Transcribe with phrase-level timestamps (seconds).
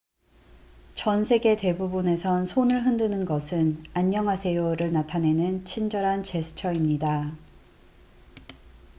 [0.95, 7.31] "전 세계 대부분에선 손을 흔드는 것은 "안녕하세요""를 나타내는 친절한 제스처입니다.